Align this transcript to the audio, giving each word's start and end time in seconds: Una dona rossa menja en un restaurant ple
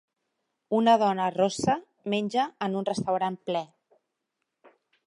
Una 0.77 0.95
dona 1.03 1.27
rossa 1.35 1.75
menja 2.15 2.47
en 2.69 2.81
un 2.81 2.89
restaurant 2.93 3.39
ple 3.51 3.63